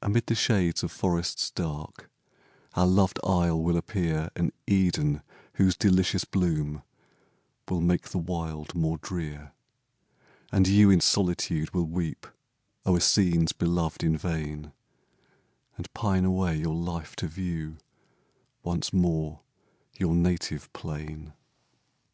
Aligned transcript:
Amid 0.00 0.24
the 0.28 0.34
shades 0.34 0.82
of 0.82 0.90
forests 0.90 1.50
dark, 1.50 2.10
Our 2.72 2.86
loved 2.86 3.18
isle 3.22 3.62
will 3.62 3.76
appear 3.76 4.30
An 4.34 4.50
Eden, 4.66 5.20
whose 5.56 5.76
delicious 5.76 6.24
bloom 6.24 6.82
Will 7.68 7.82
make 7.82 8.08
the 8.08 8.16
wild 8.18 8.74
more 8.74 8.96
drear. 8.96 9.52
And 10.50 10.66
you 10.66 10.88
in 10.88 11.02
solitude 11.02 11.74
will 11.74 11.84
weep 11.84 12.26
O'er 12.86 12.98
scenes 12.98 13.52
beloved 13.52 14.02
in 14.02 14.16
vain, 14.16 14.72
And 15.76 15.92
pine 15.92 16.24
away 16.24 16.56
your 16.56 16.74
life 16.74 17.14
to 17.16 17.26
view 17.26 17.76
Once 18.62 18.90
more 18.94 19.42
your 19.98 20.14
native 20.14 20.72
plain. 20.72 21.34